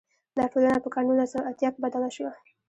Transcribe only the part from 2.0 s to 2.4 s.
شوه.